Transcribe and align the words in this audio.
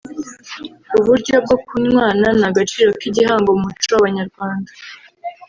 uburyo 0.99 1.35
bwo 1.43 1.57
kunywana 1.65 2.27
n’agaciro 2.39 2.89
k’igihango 2.99 3.49
mu 3.59 3.63
muco 3.65 3.87
w’Abanyarwanda 3.93 4.71